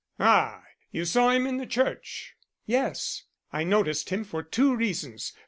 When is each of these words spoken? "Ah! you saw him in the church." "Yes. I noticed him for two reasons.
"Ah! 0.19 0.63
you 0.89 1.05
saw 1.05 1.29
him 1.29 1.45
in 1.45 1.57
the 1.57 1.65
church." 1.67 2.33
"Yes. 2.65 3.25
I 3.53 3.63
noticed 3.63 4.09
him 4.09 4.23
for 4.23 4.41
two 4.41 4.75
reasons. 4.75 5.31